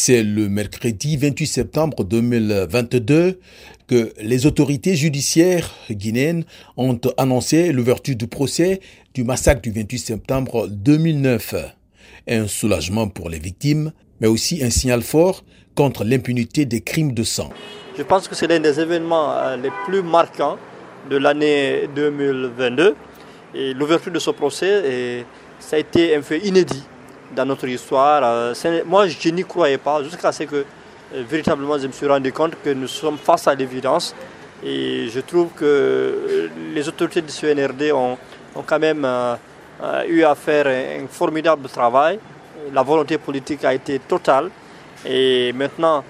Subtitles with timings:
[0.00, 3.40] C'est le mercredi 28 septembre 2022
[3.88, 6.44] que les autorités judiciaires guinéennes
[6.76, 8.78] ont annoncé l'ouverture du procès
[9.12, 11.56] du massacre du 28 septembre 2009.
[12.28, 15.42] Un soulagement pour les victimes, mais aussi un signal fort
[15.74, 17.50] contre l'impunité des crimes de sang.
[17.98, 20.58] Je pense que c'est l'un des événements euh, les plus marquants
[21.10, 22.94] de l'année 2022.
[23.56, 25.24] Et l'ouverture de ce procès,
[25.58, 26.84] ça a été un fait inédit
[27.34, 28.22] dans notre histoire.
[28.24, 28.54] Euh,
[28.86, 32.52] moi, je n'y croyais pas jusqu'à ce que euh, véritablement je me suis rendu compte
[32.62, 34.14] que nous sommes face à l'évidence.
[34.62, 38.18] Et je trouve que euh, les autorités du CNRD ont,
[38.54, 39.06] ont quand même
[40.08, 42.18] eu à faire un, formidable travail.
[42.72, 44.50] La volonté politique a été totale.
[45.06, 46.02] Et maintenant,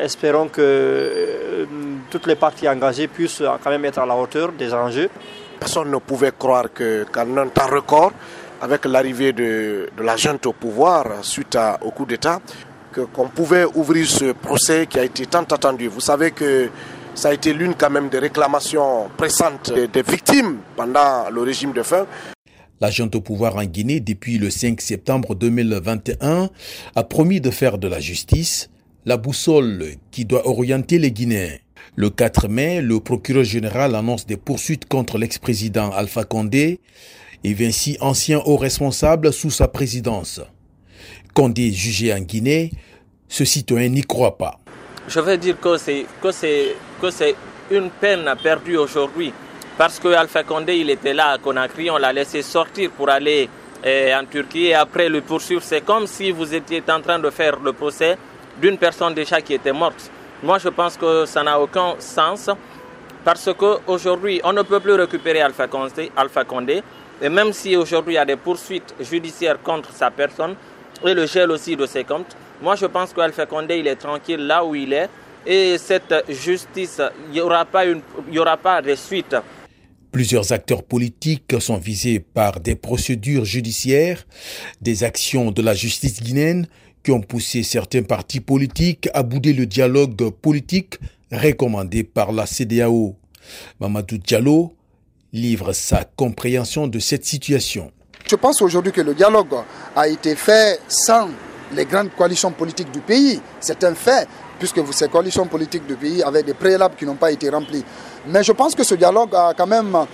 [0.00, 1.66] espérons que
[2.08, 5.10] toutes les parties engagées puissent quand même être à la hauteur des enjeux.
[5.58, 8.12] Personne ne pouvait croire qu'en un record,
[8.60, 12.40] avec l'arrivée de, la junte au pouvoir suite au coup d'État,
[13.12, 15.88] qu'on pouvait ouvrir ce procès qui a été tant attendu.
[15.88, 16.68] Vous savez que
[17.14, 21.82] ça a été l'une quand même des réclamations pressantes des victimes pendant le régime de
[21.82, 22.06] fin.
[22.80, 26.48] La junte au pouvoir en Guinée, depuis le 5 septembre 2021,
[26.96, 28.70] a promis de faire de la justice
[29.06, 31.56] la boussole qui doit orienter les Guinéens.
[31.96, 36.80] Le 4 mai, le procureur général annonce des poursuites contre l'ex-président Alpha Condé
[37.42, 40.40] et Vinci, ancien haut responsable sous sa présidence.
[41.34, 42.70] Condé jugé en Guinée,
[43.28, 44.58] ce citoyen n'y croit pas.
[45.08, 46.06] Je veux dire que c'est,
[47.70, 49.32] une peine perdue aujourd'hui.
[49.78, 53.48] Parce que Alpha Condé, il était là à Conakry, on l'a laissé sortir pour aller
[53.82, 55.62] eh, en Turquie et après le poursuivre.
[55.62, 58.18] C'est comme si vous étiez en train de faire le procès
[58.60, 60.10] d'une personne déjà qui était morte.
[60.42, 62.50] Moi, je pense que ça n'a aucun sens
[63.24, 66.82] parce qu'aujourd'hui, on ne peut plus récupérer Alpha Condé
[67.22, 70.54] et même si aujourd'hui il y a des poursuites judiciaires contre sa personne
[71.06, 74.46] et le gel aussi de ses comptes, moi je pense qu'Alpha Condé il est tranquille
[74.46, 75.08] là où il est
[75.46, 77.66] et cette justice, il n'y aura,
[78.36, 79.36] aura pas de suite.
[80.12, 84.26] Plusieurs acteurs politiques sont visés par des procédures judiciaires,
[84.80, 86.66] des actions de la justice guinéenne
[87.04, 90.96] qui ont poussé certains partis politiques à bouder le dialogue politique
[91.32, 93.14] recommandé par la CDAO.
[93.80, 94.74] Mamadou Diallo,
[95.32, 97.90] livre sa compréhension de cette situation.
[98.26, 99.54] Je pense aujourd'hui que le dialogue
[99.96, 101.28] a été fait sans
[101.74, 103.40] les grandes coalitions politiques du pays?
[103.60, 107.30] C'est un fait, puisque ces coalitions politiques du pays avaient des préalables qui n'ont pas
[107.30, 107.84] été remplis.
[108.26, 110.06] Mais je pense que ce dialogue a quand même, euh,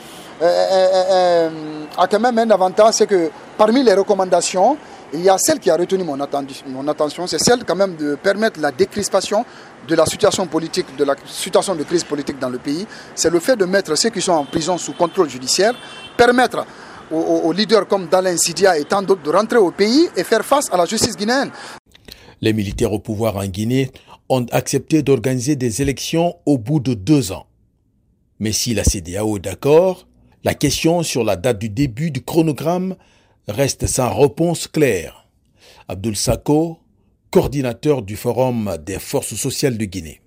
[0.43, 4.77] euh, euh, a quand même un avantage, c'est que parmi les recommandations,
[5.13, 8.61] il y a celle qui a retenu mon, attention, c'est celle quand même de permettre
[8.61, 9.45] la décrispation
[9.87, 12.87] de la situation politique, de la situation de crise politique dans le pays.
[13.15, 15.75] C'est le fait de mettre ceux qui sont en prison sous contrôle judiciaire,
[16.17, 16.67] permettre
[17.11, 20.73] aux, leaders comme Dalain Sidia et tant d'autres de rentrer au pays et faire face
[20.73, 21.51] à la justice guinéenne.
[22.41, 23.91] Les militaires au pouvoir en Guinée
[24.29, 27.47] ont accepté d'organiser des élections au bout de deux ans.
[28.41, 30.07] Mais si la CDAO est d'accord,
[30.45, 32.97] la question sur la date du début du chronogramme
[33.49, 35.27] reste sans réponse claire.
[35.89, 36.79] Abdul Sako,
[37.31, 40.21] coordinateur du Forum des forces sociales de Guinée.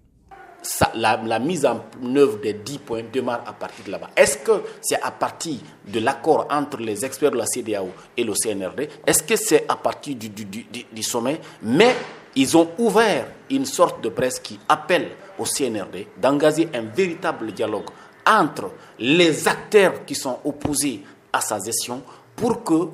[0.95, 1.81] la, mise en
[2.15, 4.09] œuvre des 10 points démarre à partir de là-bas.
[4.15, 5.57] Est-ce que c'est à partir
[5.87, 9.75] de l'accord entre les experts de la CDAO et le CNRD Est-ce que c'est à
[9.75, 11.41] partir du, du, sommet?
[11.61, 11.95] Mais
[12.35, 17.89] ils ont ouvert une sorte de presse qui appelle au CNRD d'engager un véritable dialogue
[18.25, 21.03] entre les acteurs qui sont opposés
[21.33, 22.01] à sa gestion
[22.35, 22.89] pour que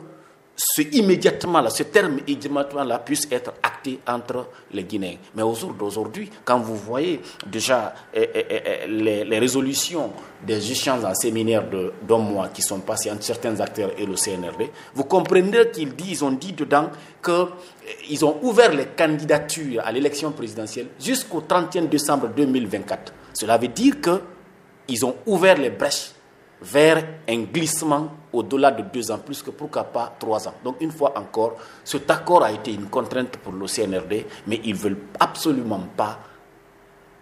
[0.56, 5.18] ce immédiatement là, ce terme immédiatement là puisse être acté entre les Guinéens.
[5.36, 10.12] Mais au jour d'aujourd'hui, quand vous voyez déjà eh, eh, eh, les, résolutions
[10.46, 11.66] des échanges en séminaire
[12.08, 16.24] d'un mois qui sont passés entre certains acteurs et le CNRD, vous comprenez qu'ils disent,
[16.24, 16.90] ont dit dedans
[17.24, 23.14] qu'ils ont ouvert les candidatures à l'élection présidentielle jusqu'au 31 décembre 2024.
[23.34, 26.15] Cela veut dire qu'ils ont ouvert les brèches
[26.62, 30.54] vers un glissement au-delà de deux ans, plus que pourquoi pas trois ans.
[30.64, 34.74] Donc une fois encore, cet accord a été une contrainte pour le CNRD, mais ils
[34.74, 36.20] ne veulent absolument pas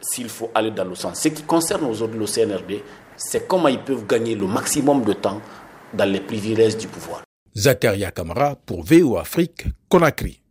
[0.02, 1.20] s'il faut aller dans le sens.
[1.20, 2.84] Ce qui concerne aujourd'hui le CNRD,
[3.16, 5.42] c'est comment ils peuvent gagner le maximum de temps
[5.94, 7.22] dans les privilèges du pouvoir.
[7.56, 10.43] Zakaria Kamara pour VO Afrique, Conakry.